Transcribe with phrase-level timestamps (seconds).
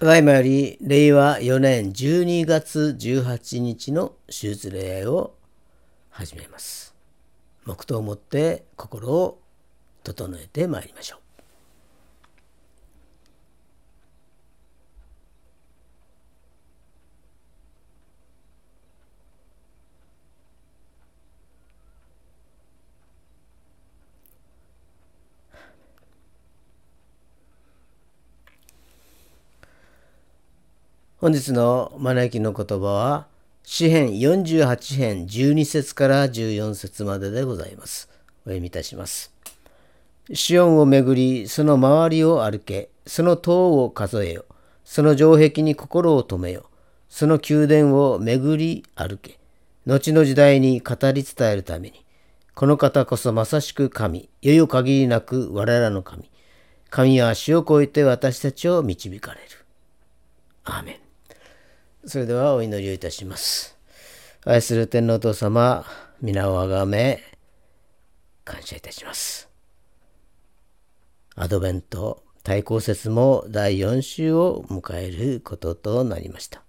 [0.00, 5.34] ただいまより令和4年12月18日の手術礼拝を
[6.08, 6.94] 始めます。
[7.66, 9.42] 黙祷をもって心を
[10.02, 11.29] 整えてまいりましょう。
[31.20, 33.26] 本日の招きの言葉は、
[33.62, 38.08] 詩編48編12節から14節まででございます。
[38.46, 39.30] お読みいたします。
[40.32, 44.46] シオンをめぐり、その周りを歩け、その塔を数えよ、
[44.82, 46.70] その城壁に心を留めよ、
[47.10, 49.38] その宮殿をめぐり歩け、
[49.84, 52.02] 後の時代に語り伝えるために、
[52.54, 56.30] この方こそまさしく神、よよ限りなく我らの神。
[56.88, 59.46] 神は足を越えて私たちを導かれる。
[60.64, 61.09] アーメン。
[62.06, 63.76] それではお祈りをいたします。
[64.46, 65.84] 愛する天皇父様、
[66.22, 67.22] 皆をあがめ、
[68.42, 69.50] 感謝いたします。
[71.36, 76.62] アドベント、対抗節も第4週を迎えることとなりました。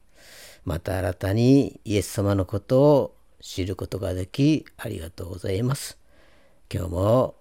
[0.65, 5.97] また新たにイエス様のことを知ることができ、ありがとうございます。
[6.69, 7.35] 今日も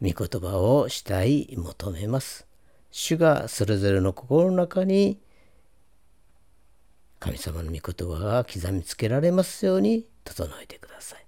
[0.00, 2.46] 御言葉をしたい求めます。
[2.90, 5.18] 主がそれぞれの心の中に
[7.20, 11.24] 神様の御言葉が刻みつけられますように整えてください。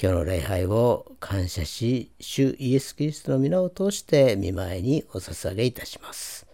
[0.00, 6.46] 今日の礼拝を感謝し、主イエス・キリストの皆を通して見舞いにお捧げいたします。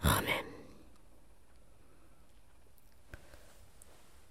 [0.00, 0.48] アーメン。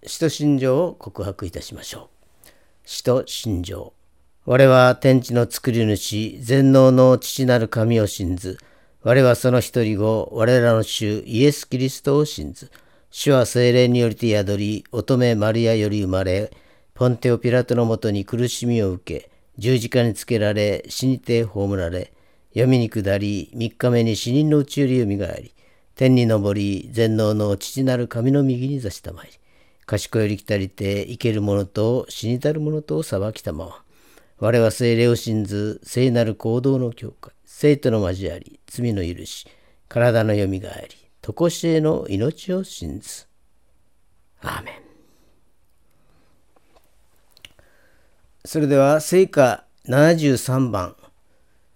[0.07, 2.09] 使徒信条を告白いたしましょ
[2.45, 2.47] う。
[2.85, 3.93] 使徒信条。
[4.45, 8.59] 我は天地の作り主、全能の父なる神を信ず、
[9.04, 12.72] 我はその一人後、我らの主イエス・キリストを信ず。
[13.12, 16.51] 主は精霊によりて宿り、乙女マリアより生まれ、
[16.96, 22.12] ポンテオ・ピラトのもとに苦しみを受け、十字架につけられ、死にて葬られ、
[22.50, 25.54] 読みに下り、三日目に死人のうちよりよみがえり、
[25.96, 29.34] 天に昇り、全能の父なる神の右に座したまいり、
[29.86, 33.84] 賢より来たりて、生ける者と死にたる者とを裁きたまわ。
[34.39, 37.37] 我は精霊を信ず、聖なる行動の教会。
[37.59, 39.47] 生徒の交わり、罪の許し、
[39.87, 43.25] 体のよみがえり、とこしえの命を信ず。
[44.41, 44.73] アーメン。
[48.45, 50.95] それでは、聖歌73番、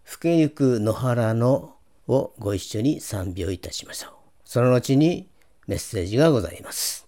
[0.04, 1.74] ふけゆく野原の
[2.08, 4.12] をご一緒に賛美をいたしましょう。
[4.46, 5.32] その後に
[5.66, 7.01] メッセージがございます。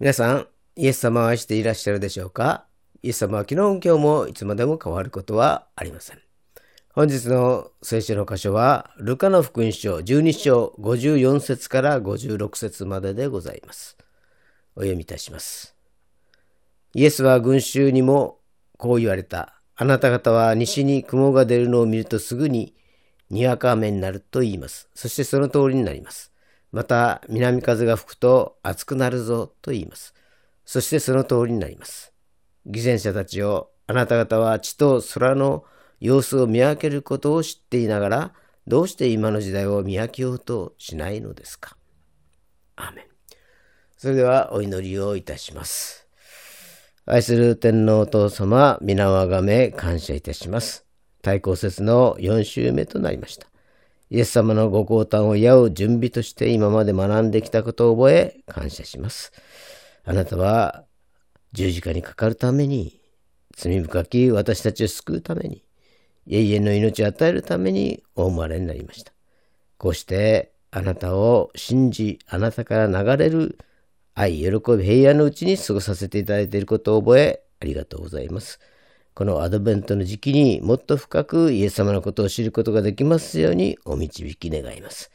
[0.00, 2.66] 皆さん、イエス様を愛していらっしゃるでしょうか？
[3.02, 6.18] イエス様は昨日今日もいつまでも変わることはありません。
[6.92, 13.96] 本日の聖書の箇所は、ルカの福音書12章54節から56節まででございます。
[14.74, 15.76] お読みいたします。
[16.94, 18.40] イエスは群衆にも
[18.76, 19.60] こう言われた。
[19.76, 22.74] あなた方は西に雲が出るのを見るとすぐに
[23.30, 24.88] にわか雨になると言います。
[24.92, 26.32] そしてその通りになります。
[26.74, 30.12] また南風が吹くと暑くなるぞと言います。
[30.64, 32.12] そしてその通りになります。
[32.66, 35.62] 偽善者たちをあなた方は地と空の
[36.00, 38.32] 様子を見分けることを知っていながら
[38.66, 41.76] どうして今の時代を見分けようとしないのですか。
[42.74, 43.04] アーメン。
[43.96, 46.08] それではお祈りをいたします。
[47.06, 50.84] 愛する天皇お父様、皆をあがめ感謝いたします。
[51.22, 53.53] 対抗節の4週目となりました。
[54.14, 59.32] イエス様のご降誕を祝う準備として今まで学んできたことを覚え感謝します。
[60.04, 60.84] あなたは
[61.50, 63.00] 十字架にかかるために、
[63.56, 65.64] 罪深き私たちを救うために、
[66.28, 69.12] 永遠の命を与えるためにお生まれになりました。
[69.78, 73.58] こうしてあなたを信じ、あなたから流れる
[74.14, 78.60] 愛、喜び、平安のうちに過ごさせていただいていることを覚え、ありがとうございます。
[79.14, 85.12] このアドベントの時期にもっと深くイエス様のことを知ることができますようにお導き願います。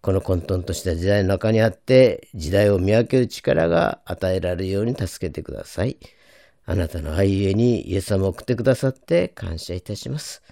[0.00, 5.98] この混沌とした時代の中にあって時代を見分ける力が与えられるように助けてください。
[6.64, 10.42] あなたの愛ゆえにイエス様を送ってくださって感謝いたします。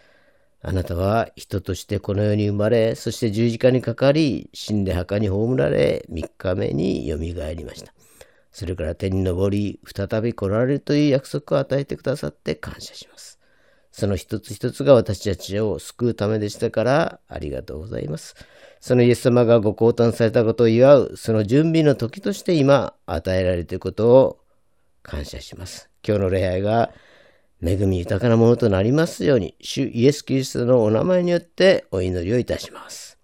[0.61, 7.93] あなたは人としてこの世に生まれ、そして十字架にかかり、死んで墓に葬られ、3日目によみがえりました。
[8.53, 13.38] それから天に昇り、再び来られるという約束を与えてくださって感謝します。
[13.91, 18.35] その一つ一つが私たちを救うためでしたからありがとうございます。
[18.81, 24.41] そのイエス様がご降誕されたことを祝う、その準備の時として今与えられていることを
[25.03, 25.91] 感謝します。
[26.07, 26.91] 今日の礼拝が
[27.62, 33.19] 恵み豊かなものとなりますように、主イエス・キリストのお名前によってお祈りをいたします。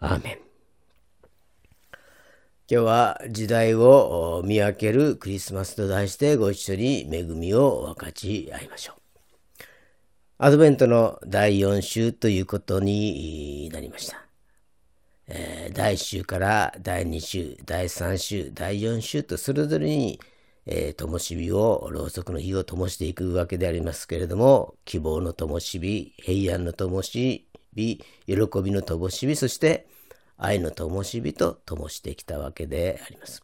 [0.00, 0.45] アーメン。
[2.68, 9.62] 今日は時代を見分けるクリスマスと題してご一緒に恵みを分かち合いましょう。
[10.38, 14.26] アドベントの第4週ということになりました。
[15.28, 20.18] えー、第1週から第2週、第3週、第4週とそれぞれに、
[20.66, 29.86] えー、灯火を、ろうそくの火を灯していくわけでありますけれども、希望の灯火、平安の灯火、喜びの灯火、そして
[30.36, 33.42] 愛の灯火と灯してきたわけであります。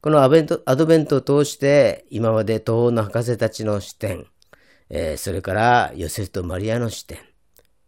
[0.00, 4.26] このアベントアドベントを通して今まで東方の博士たちの視点、
[4.90, 7.18] えー、それからヨセフとマリアの視点、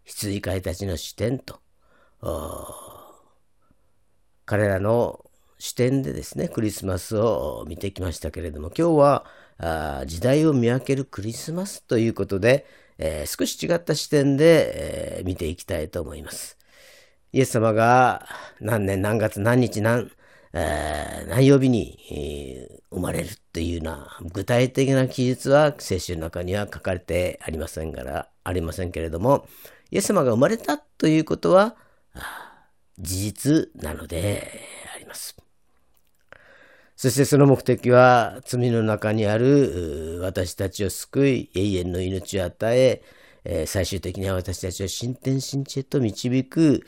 [0.05, 1.61] 羊飼いたちの視点と、
[4.47, 9.27] 彼らの視点でですね、クリスマスを見てきましたけれども、今日は
[9.59, 12.67] あ時代を見分けるクリスマスということで、
[12.99, 16.57] えー、少し違った視点で、えー、見ていきたいと思います。
[17.37, 18.27] イエス様が
[18.61, 20.11] 何年何月何日何,、
[20.55, 29.47] えー、何曜日に、えー、生まれるというような具体的な記述は聖書の中には書かれてありませんからありませんけれども
[29.91, 31.77] イエス様が生まれたということは
[32.99, 34.63] 事実なので
[34.95, 35.37] あります。
[36.97, 43.03] そしてその目的は罪の中にある私たちを救い永遠の命を与え
[43.49, 46.85] えー、最終的には私たちを新天新地へと導く、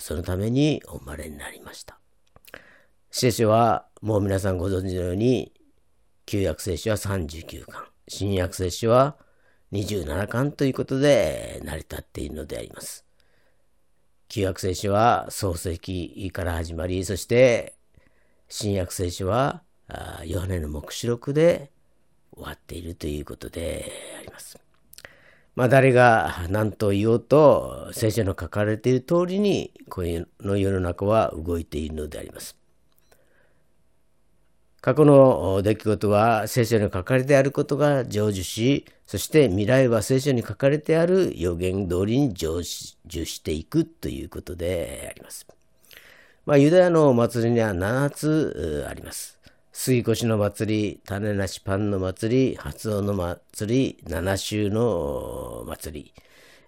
[0.00, 1.98] そのためにお生まれになりました。
[3.10, 5.52] 聖書はもう皆さんご存知のように、
[6.26, 9.16] 旧約聖書は39巻、新約聖書は
[9.72, 13.04] 27巻ということで成り立っているのであります。
[14.28, 17.74] 旧約聖書は創世記から始まり、そして
[18.48, 19.64] 新約聖書は
[20.24, 21.72] ヨハネの黙示録で
[22.32, 23.90] 終わっているということで
[24.20, 24.67] あります。
[25.58, 30.02] まあ、誰が何と言おうと聖書の書かれている通りにこ
[30.40, 32.56] の世の中は動いているのであります。
[34.80, 45.44] 過去の出来事は聖書に書かれてあることが成就し、そして未来は聖書に書かれてある予言通りに成就していくということであります。
[46.46, 49.37] まあ、ユダヤのお祭りには7つあります。
[49.80, 56.14] 杉越の祭り、種なしパンの祭り、発音の祭り、七州の祭り、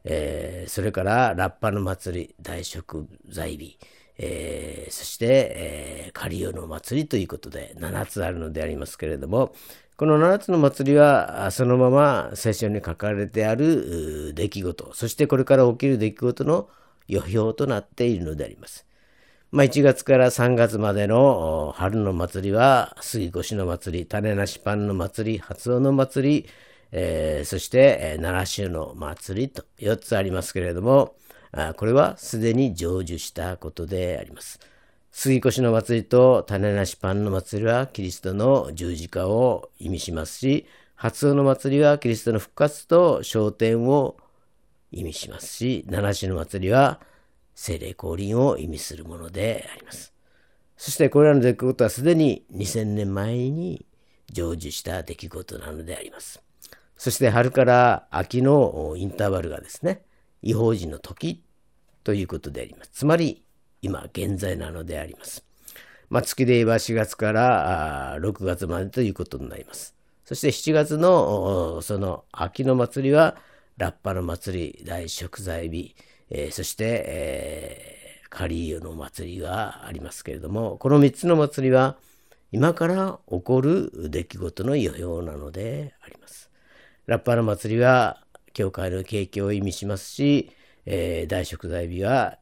[0.04, 3.80] えー、それからラッパの祭り、大食材日、
[4.16, 9.56] えー、そして、えー、カリオの祭りということで7つあるのでありますけれども、
[9.96, 16.68] この7つの祭りはそのまま聖書に書かれてある出来事、そしてこれから起きる出来事の
[17.08, 18.86] 予表となっているのであります。
[19.52, 26.48] まあ、1月から3月までの春の祭りは杉越の祭り、種なしパンの祭り、初音の祭り、
[26.92, 31.16] えー、そして、えー、奈良州の祭りと4つありますけれども、
[31.50, 34.60] あこれはすでに成就したことであります。
[35.10, 44.16] 杉越の祭りと種なしパンの祭りはキリストの十字架を意味しますし、初音の祭りはキリストの復活と昇天を
[44.92, 47.00] 意味しますし、七種の祭りは
[47.54, 50.12] 精霊降臨を意味するものであります。
[50.76, 53.84] そしてこれらの出来事はすでに2000年前に
[54.32, 56.42] 成就した出来事なのであります。
[56.96, 60.02] そして春から秋のインターバルがですね、
[60.42, 61.42] 違法人の時
[62.04, 62.90] ということであります。
[62.92, 63.42] つまり
[63.82, 65.44] 今現在なのであります。
[66.08, 69.94] まあ、月で言えば4月から6月までということになります。
[70.24, 73.36] そして7月のその秋の祭りは
[73.76, 75.94] ラッパの祭り、大食材日、
[76.30, 81.96] えー、そして、えー、カリーヨの祭りがありますけれども、この3つの祭りは
[82.52, 86.50] 今から起こる出来事の予表なのであります。
[87.06, 90.50] ラッパーの祭りは教会の景気を意味しますし、
[90.86, 92.38] えー、大食材日は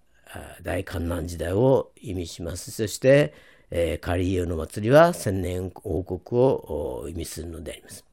[0.63, 2.71] 大観難時代を意味します。
[2.71, 3.33] そして、
[3.71, 8.05] えー、カリーヨの祭りは千年王国を意味するのであります。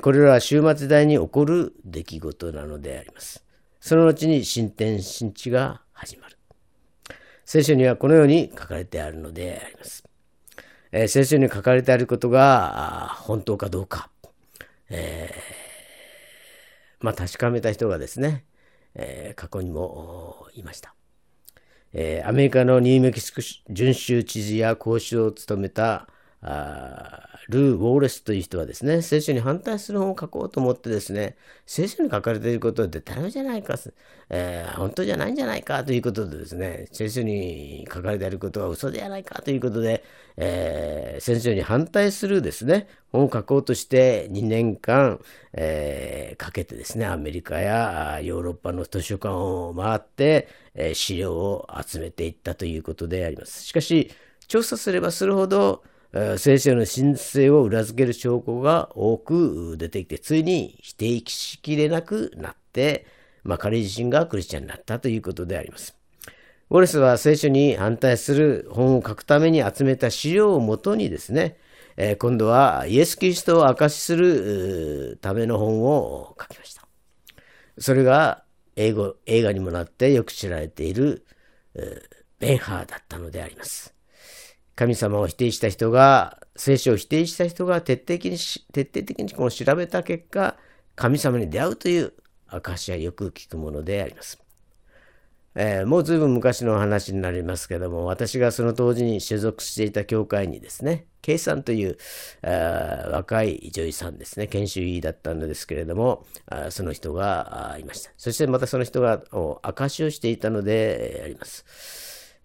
[0.00, 3.43] これらは終末時代に起こる出来事なのであります。
[3.84, 6.38] その後に新天新地が始まる。
[7.44, 10.02] 聖書にはこのように書かれてあるのであります。
[10.90, 14.08] えー、聖書に書かれてあることが本当かどうか、
[14.88, 18.46] えー、まあ確かめた人がですね、
[18.94, 20.94] えー、過去にもいました。
[21.92, 26.08] え、アメリカのニューメキシコ準州知事や講師を務めた
[26.44, 33.74] あルー・ウォーレスという人はですね、聖書に反対する本を書こうと思ってですね、聖書に書かれていることってダメじゃないか、
[34.30, 40.04] えー、本当じゃないんじゃないかということでですね、聖書に書かれていることは嘘ではないかということで、
[40.36, 45.20] えー、聖書に反対するですね、本を書こうとして2年間、
[45.52, 53.62] えー、かけてですね、アメリカやヨーロッパの図書館を回って、え、資料を集めていったということであります。
[53.64, 54.10] しかし、
[54.48, 55.84] 調査すればするほど、
[56.38, 63.06] 聖書の神聖を裏付ける証拠が多く出てきて、ついに否定しきれなくなって、
[63.42, 65.96] まあ、彼自身がクリスチャンになったということであります。
[66.70, 71.58] ウォレスは聖書に反対する本を書くために集めた資料をもとにですね、
[71.96, 76.86] えー、今度はイエス・キリストを証しするための本を書きました。
[77.78, 78.44] それが
[78.76, 81.24] 英語映画にもなってよく知られている、
[82.38, 83.93] ベンハーだったのであります。
[84.76, 88.38] 神様を否定した人が、聖書を否定した人が徹底的に
[88.72, 90.56] 徹底的にこの調べた結果、
[90.96, 92.12] 神様に出会うという
[92.48, 94.40] 証はよく聞くものであります。
[95.56, 101.96] えー、もうずいぶん昔の話になりますけども、私がその当時に所属していた教会にですね、K さんという、
[102.42, 108.10] えー、若い女医さんですね、研修医だったのですけれども、あその人がいました。
[108.16, 109.22] そしてまたその人が
[109.62, 111.64] 証をしていたのであります。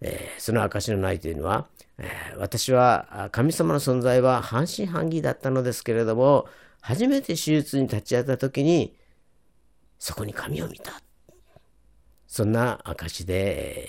[0.00, 1.66] えー、その証のないというのは、
[2.00, 6.48] え、私は神様の存在は半信半疑だったのですけれども、
[6.80, 8.96] 初めて手術に立ち会った時に、
[9.98, 11.02] そこに神を見た。
[12.26, 13.88] そんな証で、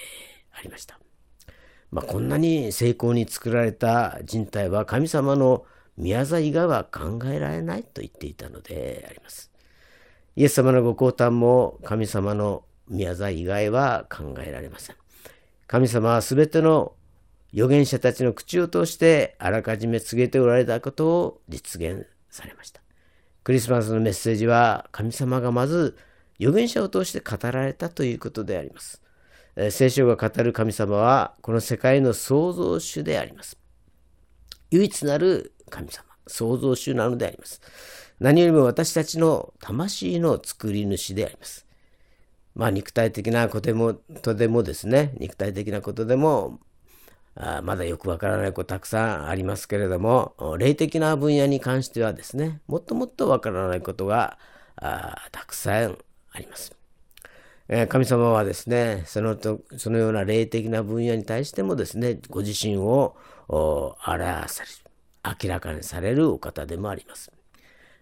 [0.51, 0.99] ありました。
[1.91, 5.65] まあ、こんなに成功に作られた人体は神様の
[5.97, 9.51] 宮座以外は考えられないと言っていたのであります。
[10.35, 14.95] イエス様のご降誕も神様の宮座以外は考えられません。
[15.67, 16.93] 神様はすべての
[17.53, 22.81] 預言者たちの口を通してあらかじめ告げておられたことを実現されました。
[23.43, 25.97] クリスマスのメッセージは神様がまず
[26.39, 29.01] 預言者を通して語られたということであります。
[29.69, 33.57] 聖書が語る神様はこの世界の創造主であります。
[34.71, 37.61] 唯一なる神様、創造主なのであります。
[38.19, 41.65] 何よりも私たちの魂の作り主であります。
[42.55, 46.59] まあ肉体的なことでもとでもですね、肉体的なことでも
[47.35, 54.37] まだよくわからないことたくさんありますけれども、霊的な分野に関してはですね、もっともっとわからないことが
[54.75, 55.97] たくさん
[56.31, 56.75] あります。
[57.87, 63.15] 神様はですねそのと、そのような霊的な分野に対してもですね、ご自身を
[63.47, 63.97] 表
[64.49, 67.31] される、明らかにされるお方でもあります。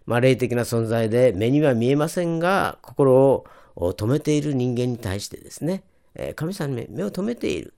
[0.06, 5.84] まあ、霊的な存在で目には見えませんが、心を止めている人間に対してですね、
[6.34, 7.72] 神様に目を止めている。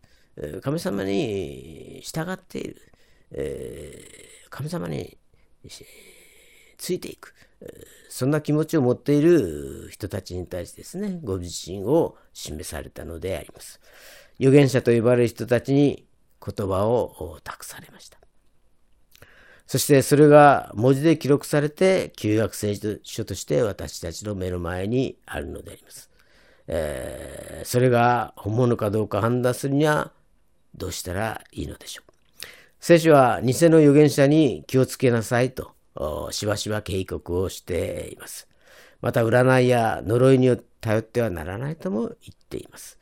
[0.62, 2.92] 神様に従っている、
[3.32, 4.04] え、
[4.50, 5.18] 神様に
[6.78, 7.34] ついていく、
[8.08, 13.80] そんな気持ちを持っている人たちに対してですね、ご自身を示されたのであります。
[14.40, 16.06] 預言者と呼ばれる人たちに
[16.44, 18.18] 言葉を託されました。
[19.66, 26.10] そしてそれが文字で記録されて旧約聖書として私たちの目の前にあるのであります。
[26.66, 30.12] えー、それが本物かどうか判断するには
[30.74, 32.12] どうしたらいいのでしょう。
[32.80, 35.72] 聖書は偽の預言者に気をつけなさいと
[36.30, 38.48] しばしば警告をしています。
[39.00, 42.16] また占いや呪いに頼ってはならないとも言っ
[42.48, 42.98] ています。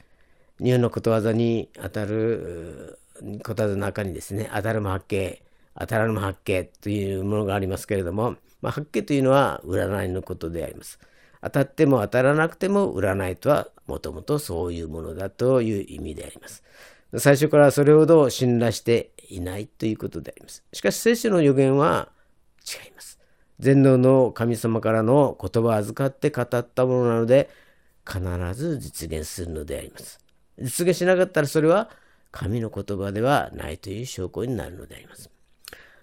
[0.62, 2.98] 日本のことわざにあたる
[3.44, 5.42] ことわざの中にですね、当たるも八景、
[5.78, 10.98] 当たらぬも八景というものがありますけれども、まあ、八景というのは占いのことであります。
[11.42, 16.62] 当たっても当たらなくても占いとはもともとそういうものだという意味であります。
[17.16, 20.64] 最初からそれほど信頼していないということであります。
[20.72, 22.08] しかし聖書の予言は
[22.60, 23.18] 違います。
[23.58, 27.50] 全能の神様からの言葉を預かって語ったものなので
[28.06, 28.20] 必
[28.54, 30.18] ず実現するのであります。
[30.58, 31.90] 実現しなかったらそれは
[32.30, 35.30] 神の言葉ではないという証拠になるのであります。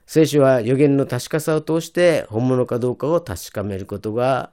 [0.06, 4.52] 聖書は予言の確かさを通して本物かどうかを確かめることが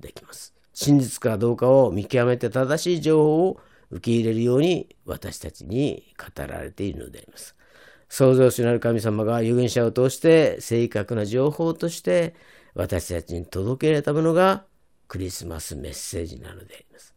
[0.00, 0.54] できます。
[0.72, 7.54] 真実かどうかを見極めて正しい情報を受け入れるように私たちに語られているのであります。
[8.08, 12.34] 創造主なる神様が預言者を通して正確な情報として
[12.74, 14.64] 私たちに届けられたものが
[15.08, 17.14] クリスマスメッセージなのであります。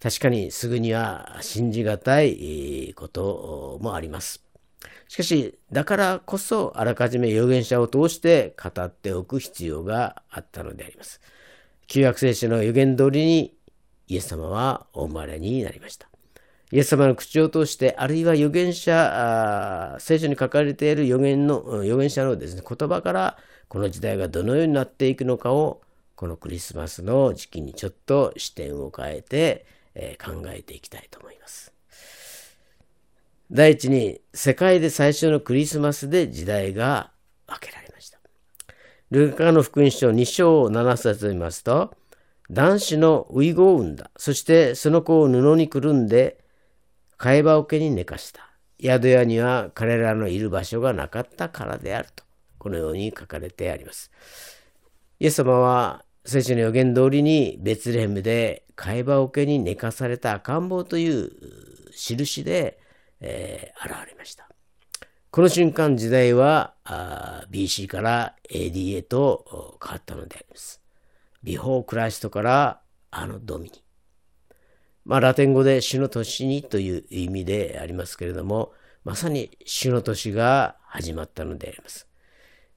[0.00, 4.44] 確かにすぐには信じがたいこともあります。
[5.08, 11.20] しかし、だからこそあらかじめ預言者を通して語っておく必要があったのであります。
[11.86, 13.54] 旧約聖書の預言通りに
[14.12, 16.06] イエス様はお生まれになりました。
[16.70, 25.80] イエス様の口を通して、あるいは預言者、聖書に書かれている預言の預言者のですね、言葉から、この時代がどのようになっていくのかを、
[26.14, 31.72] このクリスマスの時期にちょっと視点を変えて、えー、考えていきたいと思います。
[33.50, 37.12] 第一に、世界で最初のクリスマスで時代が
[37.46, 38.18] 分けられました。
[39.10, 41.94] ルカの福音書2章7節を見ますと、
[42.50, 44.10] 男子のウイゴを産んだ。
[44.16, 46.44] そしてその子を布にくるんで、
[47.18, 48.50] 替え羽桶に寝かした。
[48.82, 52.24] 宿屋には彼らのいる場所がなかったからであると、
[52.58, 54.10] このように書かれてあります。
[55.20, 61.30] イエス様は聖書の予言通りにベツレヘムで替え羽桶に寝かされた赤ん坊という
[61.94, 62.80] 印で、
[63.20, 64.48] えー、現れました。
[65.30, 66.74] この瞬間時代は
[67.50, 70.81] BC から AD へと変わったのであります。
[71.42, 73.82] ビフォークライストからあのドミニ。
[75.04, 78.72] まあ、ラテン語で主の年にという意味でありますけれども、
[79.04, 82.06] まさに主の年が始まったのであります。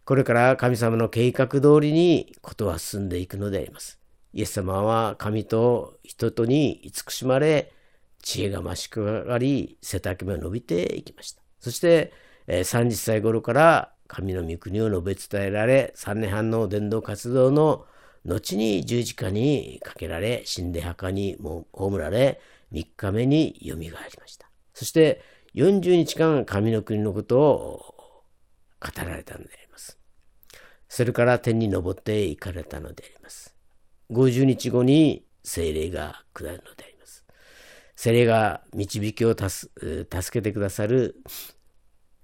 [0.06, 4.00] これから神様の計画通りにことは進んでいくのであります。
[4.34, 7.72] イエス様は神と人とに慈しまれ、
[8.22, 11.42] 知恵が増し加わり、背丈も伸びていきました。
[11.60, 12.12] そして、
[12.48, 17.86] 30歳頃から神の御国を述べ伝えられ、3年半の伝道活動の
[18.26, 24.50] 後に十字架にかけられ、死んで墓に葬られ、3日目によみがえりました。
[24.74, 25.22] そして
[25.54, 27.96] 40日間神の国のことを
[28.80, 30.00] 語られたのであります。
[30.90, 33.56] それから天に昇っていかれたのであります。
[34.12, 37.24] 50日後に精霊が下るのであります。
[37.96, 39.70] 精霊が導きを助
[40.32, 41.22] けてくださる、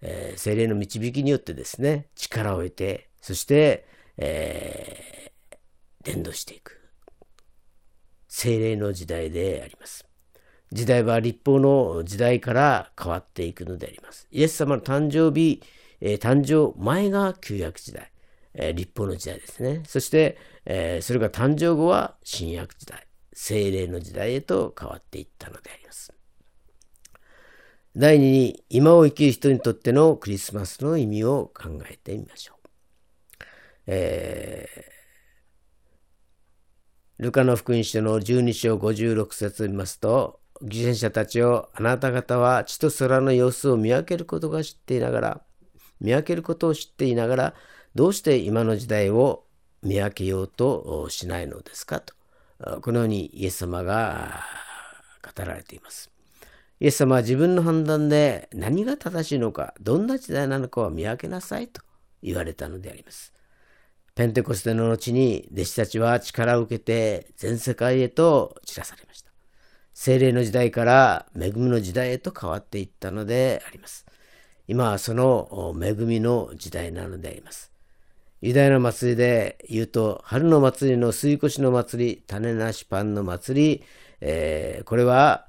[0.01, 3.85] えー、精霊の導きによってですね、力を得て、そして、
[4.17, 5.20] えー
[6.03, 6.81] 伝道していく
[8.31, 10.07] 精霊の時代であります。
[10.71, 14.25] 時代は立法の時代から変わっていくのであります。
[14.31, 15.61] イエス様の誕生日、
[15.99, 18.09] えー、誕生前が旧約時代、
[18.53, 19.83] えー、立法の時代ですね。
[19.85, 26.13] そして、えー、それが誕生後は新約時代、精霊の時代へと変わっていったのであります。
[27.97, 32.67] 第2に、今を生きる人にとってのクリスマスの意味を考えてみましょう。
[33.87, 34.90] えー
[37.21, 45.41] ルカの福音書の12章56節を見ますと、犠牲者たちをあなた方は地と空の様子を見分けることが知っていながら、
[45.99, 47.53] 見分けることを知っていながら、
[47.93, 49.43] どうして今の時代を
[49.83, 51.99] 見分けようとしないのですか？
[51.99, 52.15] と、
[52.81, 54.41] このようにイエス様が
[55.23, 56.09] 語られています。
[56.79, 61.83] イエス様は自分の判断で何が正しいのか、どんな時代なのかを見分けなさいと
[62.23, 63.31] 言われたのであります。
[64.15, 69.31] ペンテコステの後に弟子たちは力を受けて全世界へと散らされました。
[69.93, 74.05] 精霊の時代から恵みの時代へと変わっていったのであります。
[74.67, 77.71] 今はその恵みの時代なのであります。
[78.41, 83.83] ユダヤの祭りで言うと、春の祭りの吸い越しの祭り、種なしパンの祭り、
[84.19, 85.47] えー、これは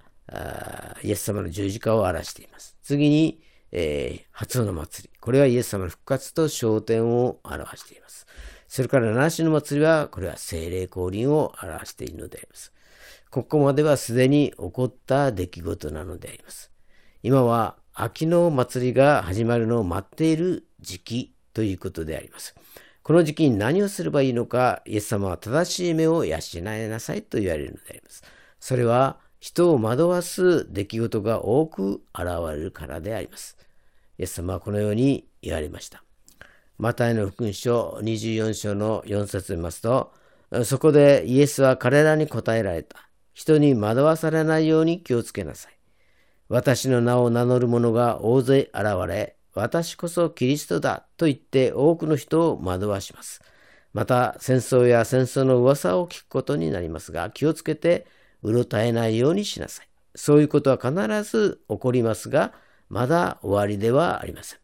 [1.02, 2.76] イエス様の十字架を表しています。
[2.82, 5.18] 次に、えー、初の祭り。
[5.20, 8.26] これはイエス様の復活と昇天を表しています。
[8.72, 12.72] それから七種の祭りは、これは精霊降臨を表しているのであります。
[13.28, 16.70] ここまではすでに起こった出来事なのであります。
[17.22, 22.54] 今は秋の祭りが始まるのを待っている時期ということであります。
[23.02, 28.24] この時期に何をすればいいのか、イエス様は正しい目を養いなさいと言われるのであります。
[28.58, 33.58] それは人を惑わす出来事が多く現れるからであります。
[34.16, 36.02] イエス様はこのように言われました。
[36.78, 40.12] マタイの福音書24章の4節を見ますと、
[40.64, 43.08] そこでイエスは彼らに答えられた。
[43.34, 45.78] 人に惑わされないように気をつけなさい。
[46.48, 53.40] 私の名を名乗る者が大勢現れ、私こそキリストだと言って多くの人を惑わします。
[53.92, 58.06] また戦争や戦争の噂を聞くことになりますが、気をつけて
[58.42, 59.88] うろたえないようにしなさい。
[60.14, 62.52] そういうことは必ず起こりますが、
[62.88, 64.58] まだ終わりではありません。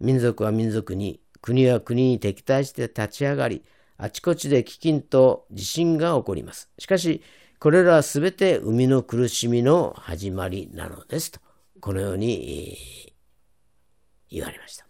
[0.00, 3.62] 民族は民族に、国は国に敵対して立ち上がり、
[3.98, 6.70] あちこちで飢饉と地震が起こります。
[6.78, 7.22] しかし、
[7.60, 11.40] これらはすべて生みの苦しみの始まりなのですと、
[11.80, 12.78] このように
[14.30, 14.86] 言われました。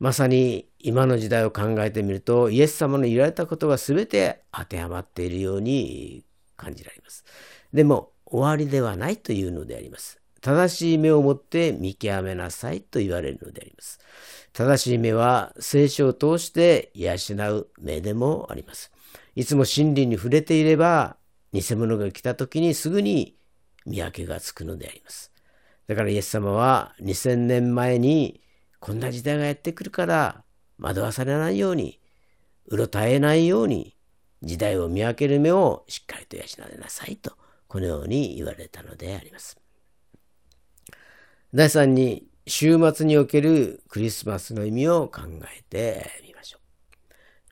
[0.00, 6.24] まさに今の時代を考えてみると、イエス様の言われたことが全て当てはまっているように
[6.56, 7.24] 感じられます。
[7.72, 10.17] でも、終わりではないというのであります。
[10.40, 13.98] 正しい目を持って見極めなさいと言われるのであります。
[14.52, 17.16] 正しい目は聖書を通して養
[17.56, 18.90] う目でもあります。
[19.34, 21.16] いつも真理に触れていれば、
[21.52, 23.36] 偽物が来た時にすぐに
[23.86, 25.32] 見分けがつくのであります。
[25.86, 28.42] だからイエス様は2000年前に
[28.80, 30.44] こんな時代がやってくるから
[30.78, 32.00] 惑わされないように、
[32.66, 33.96] うろたえないように、
[34.42, 37.32] 時代を見分ける目をしっかりと養いなさいと、
[37.66, 39.58] このように言われたのであります。
[41.54, 45.22] 第3に、週末におけるクリスマスの意味を考
[45.56, 46.58] えてみましょ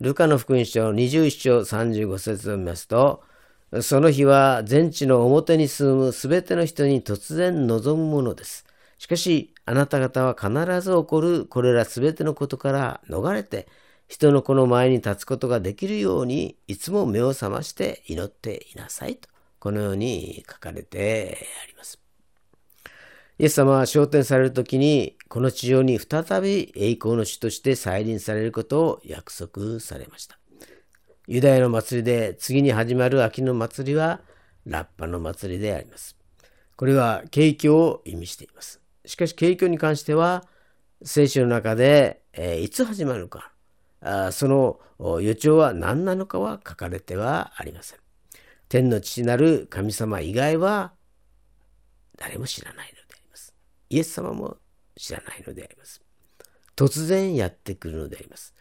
[0.01, 0.05] う。
[0.05, 3.23] ルカの福音書21章35節を見ますと、
[3.81, 8.67] その日は全地の表に住むすべての人に突然望むものです。
[8.99, 13.67] しかし、あなた方は必ず起こるこれらすべてのことから逃れて、
[14.09, 22.06] 人の子の前に立つことができるように、いつも目を覚まして祈っていなさいと、このように書かれてあります。
[23.39, 30.39] イエス様は昇天されるときに、この地上に再び栄光の主として再臨されることを約束されました。
[31.27, 34.23] ユダヤの祭りで次に始まる秋の祭りは、
[34.65, 36.17] ラッパの祭りであります。
[36.77, 38.81] これは景気を意味しています。
[39.05, 40.47] しかし、景気に関しては、
[41.03, 43.53] 聖書の中で、えー、いつ始まるか
[44.01, 44.81] あ、その
[45.21, 47.99] 予兆は何なのかは書かれてはありません。
[48.71, 50.95] 天の父なる神様以外は
[52.17, 52.96] 誰も知らない
[53.91, 54.57] イエス様も
[54.97, 56.01] 知らないのであります。
[56.77, 58.55] 突然やってくるのであります。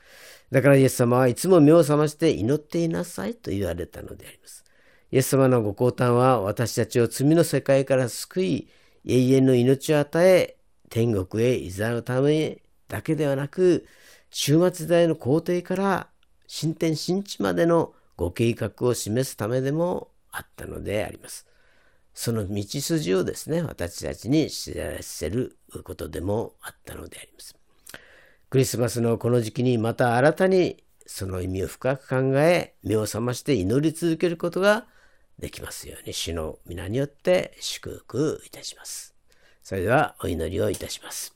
[0.51, 4.63] だからイエス様はいつも目を覚まして祈っていなさいと言われたのであります。
[5.11, 8.69] イエス様のご降誕は私たちを罪の世界から救い、
[9.05, 10.57] 永遠の命を与え、
[10.89, 13.86] 天国へいざうためだけではなく、
[14.32, 16.09] 終末時代の皇帝から
[16.47, 21.45] 新天新地までのご計画を示すためでもあったのであります。
[22.16, 27.55] その道筋をですね、私たちに知らせることでもあったのであります。
[28.49, 34.86] クリスマスのこの時期にまた新たにその意味を深く考え、目を覚まして祈り続けることが
[35.38, 39.13] できますように、主の皆によって祝福いたします。
[39.61, 41.36] それではお祈りをいたします。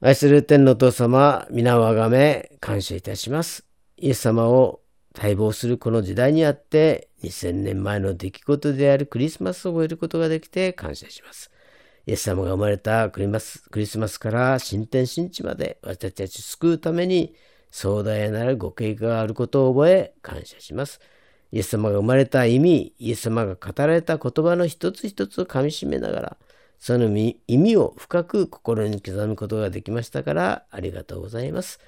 [0.00, 3.64] 愛する天のお父様、皆をあがめ感謝いたします。
[3.96, 4.80] イエス様を
[5.20, 11.50] 待望するこの時代にあって2000年前の出来事であるクリスマスを覚えることができて感謝します。
[12.06, 17.34] イエス様が生まれたクリマスクリスマスから新天新地まで私たちを救うために
[17.72, 21.00] 壮大なるご経過があることを覚え感謝します。
[21.50, 26.36] イエス様が生まれた意味、イエス様が語られた言葉の一つ一つをかみしめながら、
[26.78, 31.80] その意味を深く心に刻むことができましたからありがとうございます。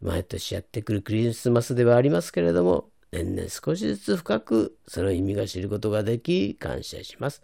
[0.00, 7.42] 毎年やってくるクリスマスではありますけれども、年々少しずつ深くその意味が知ることができ感謝します。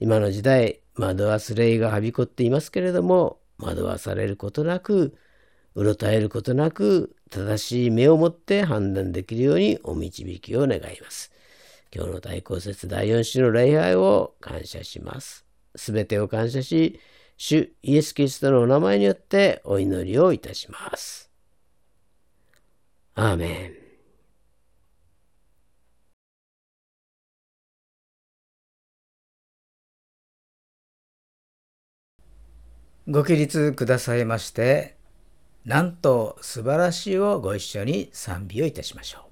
[0.00, 5.16] 今の時代、惑わす霊がはびこっていますけれども、惑わされることなく、
[5.74, 11.30] うろたえることなく、正しい目を持って判断できるようにお導きを願います。
[11.94, 15.46] 今日の大公説第4種の礼拝を感謝します。
[15.76, 16.98] すべてを感謝し、
[17.36, 21.31] 主イエス・キリストのお名前によってお祈りをいたします。
[23.14, 23.82] アーメン。
[33.12, 34.96] ご起立くださいまして、
[35.64, 39.31] なんと素晴らしいをご一緒に賛美をいたしましょう。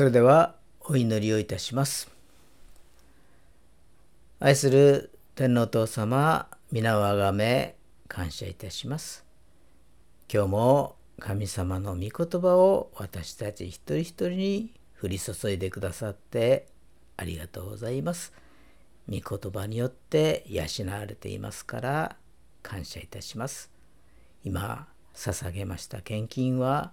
[0.00, 2.10] それではお祈りをいたします。
[4.38, 7.76] 愛する天皇父様、皆をあがめ
[8.08, 9.26] 感謝いたします。
[10.32, 14.72] 今日も神様の御言葉を私たち一人一人に
[15.02, 16.68] 降り注いでくださって
[17.18, 18.32] ありがとうございます。
[19.06, 22.16] 御言葉によって養われていますから
[22.62, 23.70] 感謝いたします。
[24.44, 26.92] 今捧げました献金は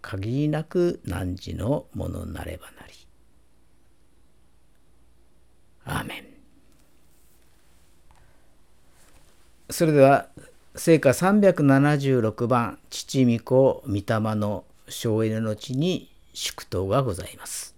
[0.00, 2.94] 限りなく汝のものなればなり。
[5.84, 6.24] アーメン。
[9.70, 10.28] それでは
[10.74, 14.02] 聖歌376番父御子御霊
[14.34, 17.77] の省エネの地に祝祷がございます。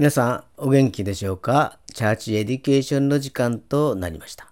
[0.00, 1.78] 皆さんお元気でしょうか？
[1.92, 4.50] Church Education の時間となりました。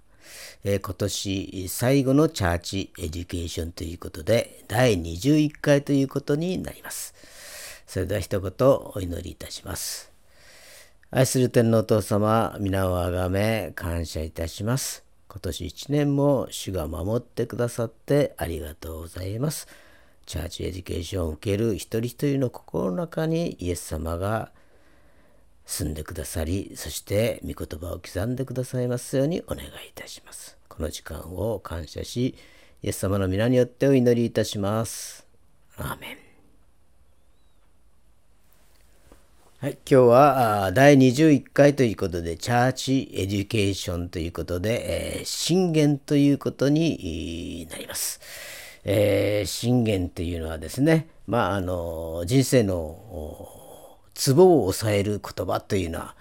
[0.62, 7.14] えー、今年最後の Church Education ということで第21回ということになります。
[7.86, 10.12] それでは一言お祈りいたします。
[11.10, 15.02] 愛する天のお父様、御名をあがめ感謝いたします。
[15.30, 19.66] 今年1年も主が守ってくださってありがとうございます。
[20.26, 24.52] Church Education を受ける一人一人の心の中にイエス様が
[25.68, 30.56] 住んでくださり、そして御言葉を刻んでくださいますようにお願いいたします。
[30.66, 32.34] この時間を感謝し、
[32.82, 35.26] イエス様の皆によってお祈りいたします。
[35.76, 36.16] アーメン。
[39.60, 48.20] はい、今日は第21回ということで、チャーチエデュケーションということで、えー、信玄ということになります。
[48.84, 53.47] えー、信玄というのはですね、まあ、あの人生の
[54.18, 56.16] ツボを抑える言葉というような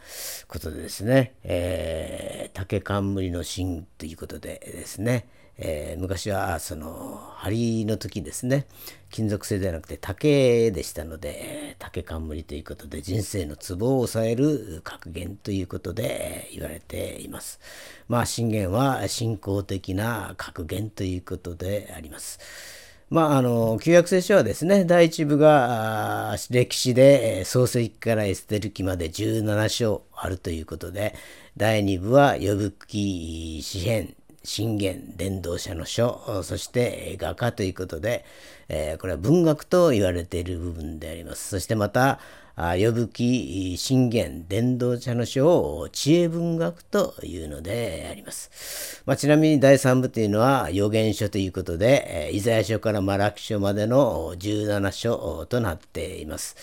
[0.47, 5.27] ことでですね、えー、竹冠の芯ということでですね、
[5.57, 8.67] えー、昔はその針の時ですね
[9.09, 17.59] 金属製ではなくて竹でしたので竹冠ということで人生のツボを抑える格言ということで言われています。
[18.07, 22.76] まあ信玄は信仰的な格言ということであります。
[23.09, 31.15] まあ、あの旧約聖書はですね第一部が歴史で創世記からエステル記まで17章あるということで
[31.55, 38.25] 第二部は呼ぶ記詩編信玄伝道者の書そして画家ということで、
[38.67, 41.49] えー、これは文学と言われている部分であります。
[41.49, 42.19] そしてまた
[42.57, 49.03] 呼ぶ記信玄伝道者の書を知恵文学というのであります。
[49.05, 56.55] まあ、ちなみに第3部というのは予言書ということで、イザヤ書からマラキ書までの17書となっています。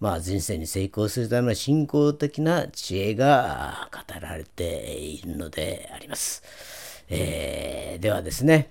[0.00, 6.42] まあ、人生に成功するための信仰的な知恵が語られているのであります。
[7.08, 8.70] えー、ではですね、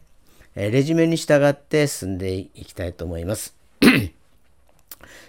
[0.55, 3.55] レジュメに従って進んでいきたいと思います。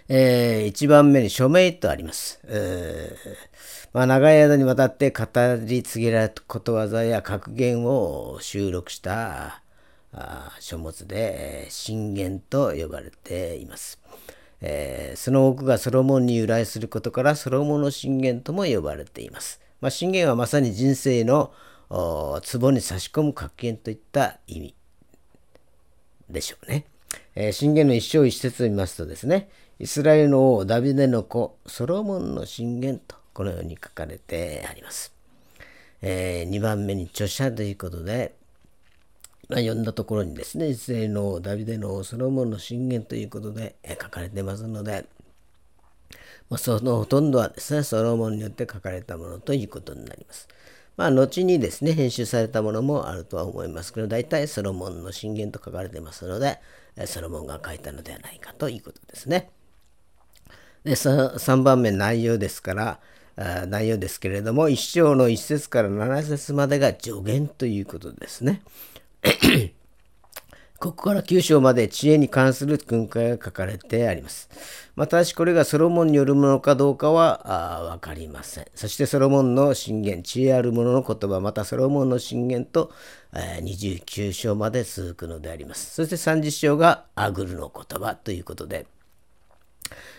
[0.09, 2.41] えー、1番目に署名とあります。
[2.45, 3.17] え、
[3.93, 5.25] まあ、長い間にわたって語
[5.67, 9.63] り継げられたことわざや格言を収録した
[10.61, 14.01] 書物で信玄と呼ばれています。
[14.61, 19.61] えー、その多くがソロモンに由来することからソロモンの信玄とも呼ばれています。
[19.81, 21.53] まあ、信玄はまさに人生の
[21.89, 24.75] 壺に差し込む格言といった意味
[26.31, 26.85] でしょうね。
[27.35, 29.49] えー、信玄の一生一節を見ますとですね、
[29.79, 35.12] イスラエルの王ダビデの子ソロモンの信玄とこのように書かれてあります。
[36.01, 38.35] えー、2番目に著者ということで、
[39.51, 45.05] まあ、読んだところにですね、イスラエルの王ダビデの王ソロモンの信玄ということで、えー、書かれてますので、
[46.49, 50.49] まあ、そのほとんどはですね、ソロモンによって書かれたものということになります。
[50.97, 56.61] まあ、後にですね、編集されたものもあるとは思いますけど、大体ソロモンの信玄と書かれてますので、
[57.05, 59.51] ソロモンが書いたのではないかということですね。
[60.87, 63.01] で 3, 番目内容ですから
[63.66, 68.62] 内容ですけれども1章の1節から7節までが助言ということですね。
[70.78, 74.49] ここから9章まで知恵に関する訓戒が書かれてあります。
[74.95, 78.66] ま、ただしこれがソロモンによるものかどうかは分かりません。
[78.74, 82.93] そしてソロモンの信玄、知恵ある者の言葉、またソロモンの信玄と、
[83.34, 85.95] え、29章まで続くのであります。
[85.95, 88.87] そして30章がアグルの言葉ということで、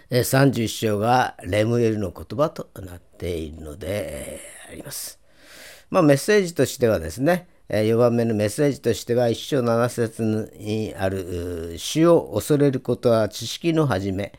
[0.10, 4.39] 31章がレムエルの言葉となっているので、
[4.70, 5.20] あります。
[5.89, 14.32] まあ、メッセージとしてはですね、4番目のメッセージとしては一章7節にある「死を恐れることは知識の始め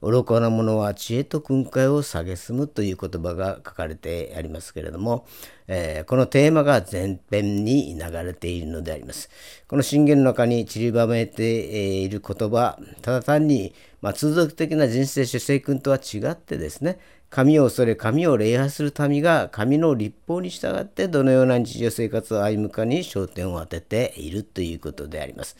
[0.00, 5.26] 愚かな者は知恵と訓戒を蔑む」という言葉が書かれてありますけれども、
[5.68, 9.28] えー、このテーマが前編に流れているのであります。
[9.68, 16.98] この信玄の中に散りばめている言葉ただ単に、まあ、通俗的な人生主聖君とは違ってですね
[17.28, 25.56] 神を恐れ神を礼拝する民が神の立法に従ってどのような日常生活を歩むかに焦点を当てているということであります。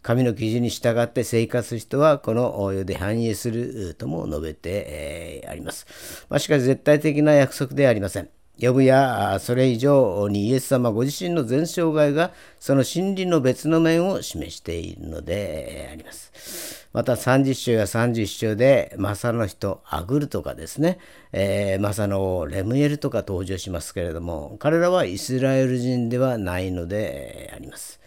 [0.00, 6.24] 神の基準に従って生活する人はこの世で繁栄するとも述べて、あります。
[6.30, 8.37] まあ、しかし絶対的な約束ではありません。
[8.60, 16.88] 呼ぶやそれ以上にイエス様ご自身の全生涯がその真理の別の面を示しているのであります。
[16.92, 20.98] また30章や31章でマサの人アグルとかですね、
[21.32, 28.00] えー、マサのレムエルとか登場しますけれども彼らはイスラエル人ではないのであります。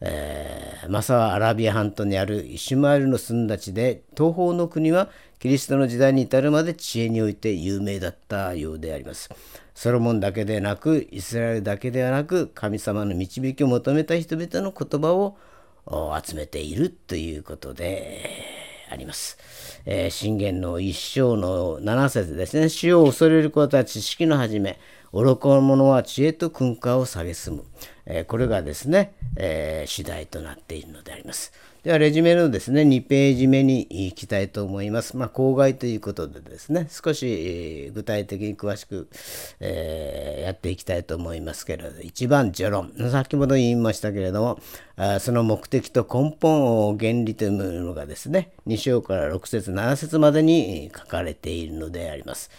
[0.00, 9.30] えー、マサはアラビア半島にあるイシュマエルの住んだ地で東方の国はキリストの時代に至るまで知恵において有名だったようであります。
[9.74, 15.36] ソロモンだけでなくイスラエルだけではなく神様の導きを求めた人々の言葉を
[16.22, 18.30] 集めているということで
[18.90, 19.38] あります。
[19.84, 22.68] えー、信玄の一章の7節ですね。
[22.68, 24.78] 死を恐れることは知識の始め。
[25.16, 27.64] 愚か者は知恵と訓戒を蔑む。
[28.04, 31.52] えー、これがですね、えー、主題となっているのであります。
[31.82, 35.16] では、レジュメのですね、2ページ目に行きたいと思います。
[35.16, 39.08] まあ、公害ということでですね、少し、具体的に詳しく、
[39.60, 42.92] えー、やっていきたいと思いますけれど、1番序論。
[43.10, 44.58] 先ほど言いましたけれども、
[45.20, 52.50] その目的と根本を原理というのがですね、2章から6節7節までに書かれているのであります。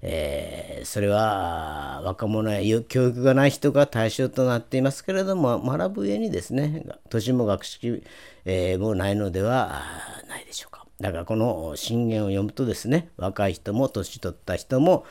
[0.00, 8.02] えー、それは、若者や教育がない人が対象となっていますけれども、学ぶ上にですね、年も学識、
[8.46, 9.82] えー、もないのでは
[10.28, 10.86] ないでしょうか。
[11.02, 15.04] だからこの信玄を読むとですね若い人も年取った人も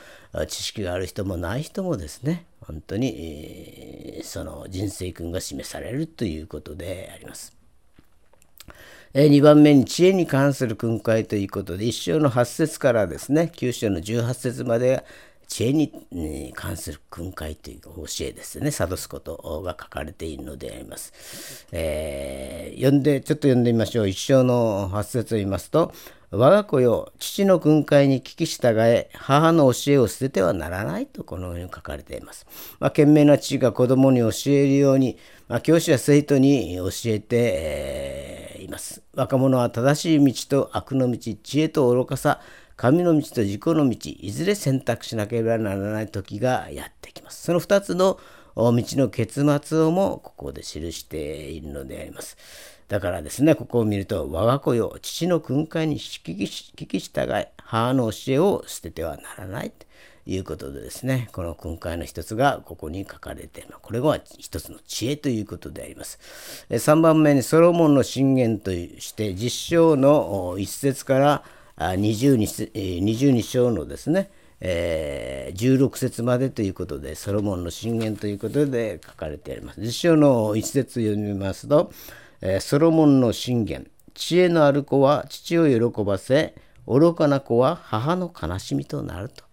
[0.48, 7.56] 知識がある人もない人もですね本当に、えー、その人生訓が示されるということであります。
[9.14, 15.04] えー、2番目に知恵に関する訓戒ということで1章の8節からですね9章の18節まで
[15.52, 21.66] 知恵に関する訓戒という教えですね、諭すことが書かれているのであります。
[21.72, 24.08] えー、読んで、ちょっと読んでみましょう。
[24.08, 25.92] 一章の8節を言いますと、
[26.32, 32.46] 我が子よ、父の訓戒に聞き従え、母の教えを捨ててはならないとこのように書かれています。
[32.80, 35.18] まあ、賢明な父が子供に教えるように、
[35.48, 39.02] まあ、教師は生徒に教えて、います。
[39.14, 42.40] 若者は正しい道と悪の道、知恵と愚かさ、
[42.76, 47.42] 神の道と自己の道いずれ選択しなければならない時がやってきます。
[47.44, 48.18] その2つの
[48.56, 52.36] 道の結末をもここで記しているのであります。
[52.92, 56.36] だからですね、ここを見ると、我が子よ、父の訓戒に聞
[56.86, 59.86] き従い、母の教えを捨ててはならないと
[60.26, 66.66] いうことでですね、この訓戒の一つがここに書かれている、これは一つの知恵ということであります。
[66.68, 71.44] 3番目にソロモンの信玄として実証の一節から
[71.78, 74.30] 22, 22章のですね、
[74.60, 79.80] えー、16節までということでソロモンの信玄ということで書かれてあります。
[79.80, 81.90] 実章の一節を読みますと、
[82.42, 86.54] えー、ソロモンの信玄知恵のある子は父を喜ばせ
[86.86, 89.44] 愚かな子は母の悲しみとなると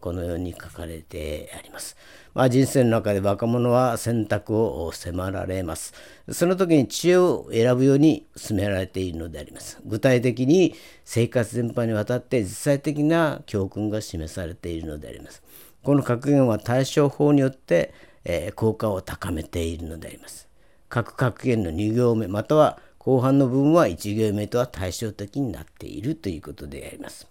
[0.00, 1.96] このように書かれてあります。
[2.34, 5.92] まあ、人生の中で若者は選択を迫られます。
[6.30, 9.80] その時に知恵を選ぶように進められているのであります。
[9.84, 10.74] 具体的に
[11.04, 15.42] 生活全般にわたって実際的な教訓が示されているのであります。
[15.82, 17.92] この格言は対処法によって、
[18.24, 20.51] えー、効果を高めているのであります。
[20.92, 27.26] 各格言の2行目または後半の部分は1行目とは対照的になっているということであります。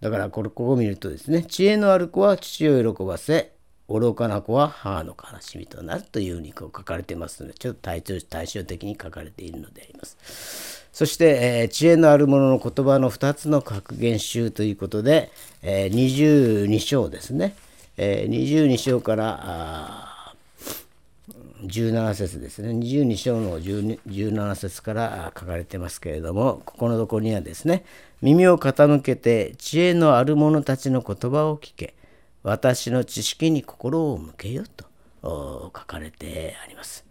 [0.00, 3.52] だからこれここを見るとですね知恵のある子は父を喜ばせ
[3.86, 10.88] 愚かな子は母の悲しみとなるというふうにこう書かれてますのでちょっと対対照的に書かれているのであります。
[10.90, 15.30] そして、えー、知恵のある者の言葉の2つの格言集ということで、
[15.62, 17.54] えー、22章ですね、
[17.98, 20.05] えー、22章から
[21.66, 27.84] 17節ですね22章の17節から書かれてますけれどもここのところにはですね
[28.22, 31.94] 耳を傾けて知恵のある者たちの言葉を聞け
[32.42, 34.86] 私の知識に心を向けよと
[35.22, 37.04] 書かれてあります。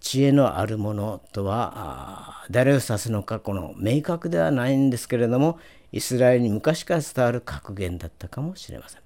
[0.00, 5.58] 知恵のあるものとは誰を指すのかこの明確ではないんですけれども
[5.90, 9.05] イスラエルに昔から伝わる格言だったかもしれません。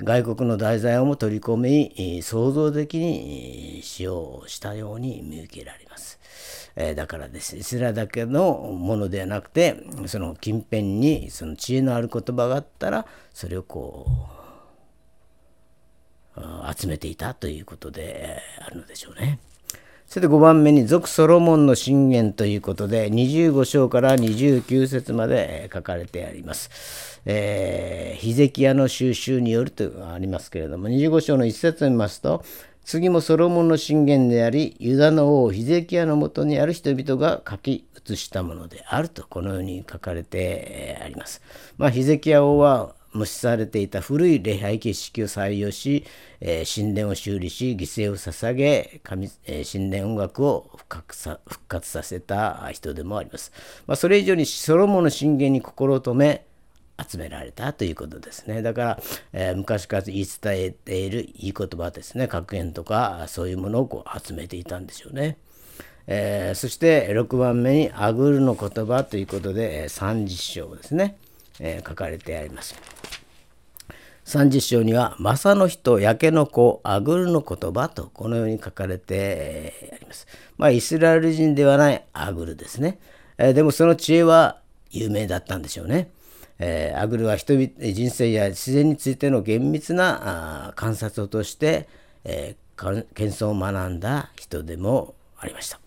[0.00, 6.20] 外国の題材をも取り込み創造的に使用したように見受けられます。
[6.94, 14.06] だからですイスラだけのものではなくてその近辺にその知恵のある言葉があったらそれをこ
[16.36, 16.40] う
[16.80, 19.40] 集めていたということであるのでしょうね。
[20.06, 27.17] それで5番目に「俗ソロモンの信玄」ということで25章から29節まで書かれてあります。
[27.30, 32.42] えー、ヒゼキヤの収集によるとありますけれども25章の一節を見ますと
[32.84, 41.42] 次もソロモンの信玄でありユダの王ヒゼキヤのもとにある人々が書き写したものであるとこのように書かれてあります。
[41.76, 46.04] まあ、ヒゼキヤ王は無視されていた古い礼拝儀式を採用し、
[46.40, 51.04] えー、神殿を修理し犠牲を捧げ神、えー、神殿音楽を復
[51.68, 53.52] 活させた人でもあります。
[53.86, 56.47] まあ、それ以上にソロモンの信玄に心を止め
[56.98, 58.62] 集められたということですね。
[58.62, 59.00] だから、
[59.32, 65.38] えー、昔から言い伝えているいい言葉ですね格言とかそういうものをこう集めていたんでしょうね。
[66.10, 71.18] えー、そして6番目に「アグルの言葉」ということで30章ですね、
[71.60, 72.74] えー、書かれてあります。
[74.24, 80.26] 30章には「正の人焼けの子アグルの言葉」とこのように書かれてあります。
[80.56, 82.98] まあイスラエル人ではないアグルですね。
[83.38, 86.10] え、でもその知恵は有名だったんでしょうね。
[86.58, 91.88] えー、アグルは人々人生や自然についての厳密な観察を通して、
[92.24, 95.80] えー、謙遜を学んだ人でもありました。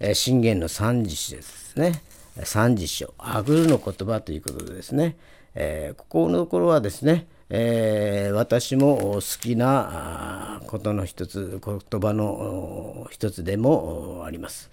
[0.00, 2.02] え、信玄の三次詩ですね。
[2.44, 5.16] 三次章アグルの言葉ということでですね、
[5.54, 14.70] えー、ここのところはですね、えー、私も好きなことの一つ言葉の一つでもあります、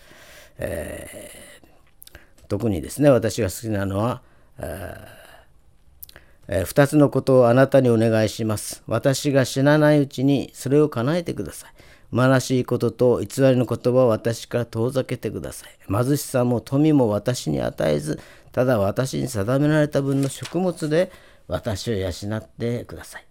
[0.58, 4.22] えー、特にですね私が好きなのは、
[4.60, 5.19] えー、
[6.52, 8.82] え2つのことをあなたにお願いします。
[8.88, 11.72] 私が死なないうちにそれを叶えてください。
[12.12, 15.70] 虚しいことと偽りの言葉を私から遠ざけてください。
[15.88, 18.20] 貧しさも富も私に与えず
[18.52, 21.12] ただ私に定められた分の食物で
[21.48, 23.26] 私を養ってください。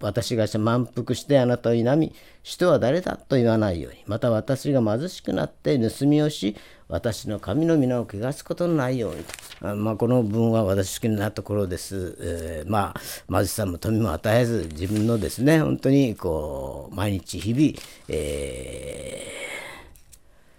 [0.00, 6.56] 私が満腹してあなたを否み、人は誰だと言わないように、また私が貧しくなって盗みをし、
[6.90, 9.24] 私の神の皆を汚すことのないように
[9.62, 12.16] あまあ、この文は私好きなところです。
[12.20, 13.00] えー、まあ、
[13.32, 17.72] 貧しさも富も与えず、自分のですね、本当にこう、毎日日々、
[18.08, 19.26] え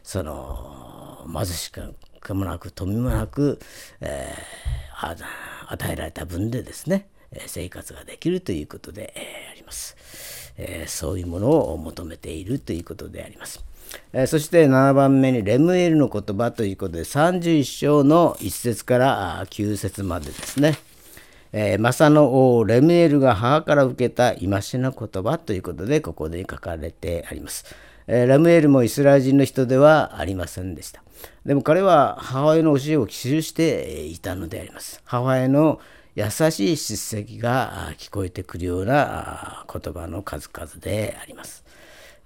[0.04, 1.96] ー、その、貧しく
[2.36, 3.60] もなく、富もなく、
[4.02, 5.18] えー、
[5.68, 7.08] 与えられた分でですね
[7.48, 9.14] 生活ができるということで
[9.52, 9.96] あります。
[10.58, 13.64] えそういうものを求めているということであります。
[14.14, 20.78] えそして7番目にレムエルの言葉ということで31章の1節から9節までですね。
[21.54, 24.48] えー、マサの王レムエルが母から受けた戒
[24.80, 27.66] の言葉ということでここで書かれてあります。
[28.08, 31.04] えー、ラムエルもイスラエル人の人ではありませんでした。
[31.46, 35.02] でも彼は母親の教えを記していたのであります。
[35.06, 35.80] 母親の
[36.16, 41.61] 優しい叱責が聞こえてくるような言葉の数々であります。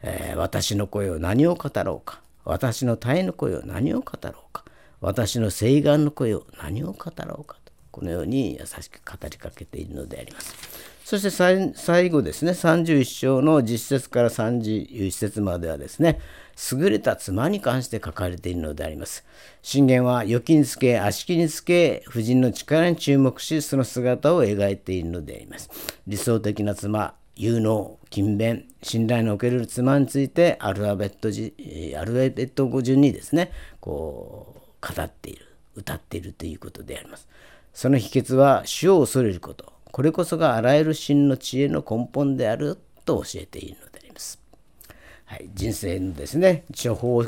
[0.06, 2.22] えー、私の声を何を語ろうか。
[2.46, 4.64] 私の体の声を何を語ろうか。
[5.02, 7.74] 私の誓願の声を何を語ろうかと。
[7.92, 10.56] このように優しく語りかけているのであります。
[11.04, 16.20] そして最後ですね、31章の実節から31節まではですね、
[16.72, 19.24] 優れた妻に関して書かれているのであります。
[19.62, 25.70] 信玄は預金つけ、足利につけ、夫人の力に注目し、その姿を描いているのであります。
[26.08, 31.28] 理想的な妻、有能、勤勉、信頼のおける妻についてアルファベット
[32.00, 37.28] アルファベット語順にですね、こう、語っている、歌っているということであります。
[37.74, 39.74] その秘訣は死を恐れること。
[39.92, 44.40] これこそがあらゆる真の知恵の根本であると教えているのであります。
[45.26, 47.26] はい、人生のですね処方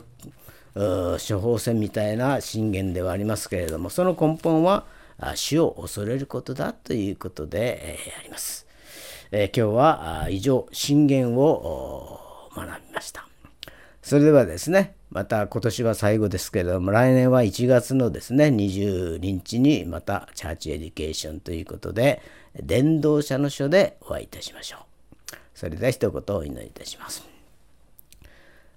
[0.75, 4.85] 処方箋みたいな信玄ではありますけれどもその根本は
[5.35, 8.66] 死を恐れることだということで、え、あります。
[9.31, 13.27] えー、今日は以上信玄を学びました。
[14.01, 22.21] それではですねまた今年は最後ですけれども来年は1月のですね22日にまたチャーチエデュケーションということで
[22.61, 24.87] 伝道者の書でお会いいたしましょう。
[25.53, 27.27] それでは一言お祈りいたします。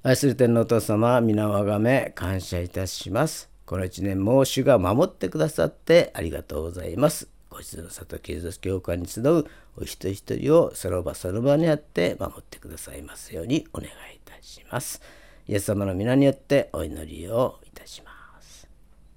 [0.02, 3.50] 愛する天のお父様、皆をあがめ感謝いたします。
[3.66, 7.28] この一年も主が守ってくださってありがとうございます。
[7.50, 9.44] ご一の里警察教会に集う
[9.76, 15.00] お一人一人をその場その場にあって守ってくださいますようにお願いいたします。
[15.46, 18.10] イエス様の皆によってお祈りをいたしま
[18.40, 18.68] す。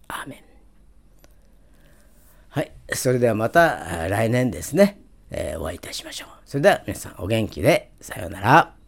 [0.08, 0.44] アーメン。
[2.50, 5.02] はい、それではまた来年ですね、
[5.32, 6.30] えー、お会いいたしましょう。
[6.46, 8.83] それでは皆さんお元気でさようなら。